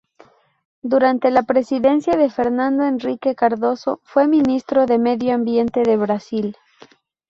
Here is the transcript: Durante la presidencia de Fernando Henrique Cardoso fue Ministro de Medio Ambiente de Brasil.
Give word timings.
Durante 0.81 1.29
la 1.29 1.43
presidencia 1.43 2.15
de 2.17 2.31
Fernando 2.31 2.81
Henrique 2.85 3.35
Cardoso 3.35 4.01
fue 4.03 4.27
Ministro 4.27 4.87
de 4.87 4.97
Medio 4.97 5.35
Ambiente 5.35 5.83
de 5.83 5.95
Brasil. 5.95 6.57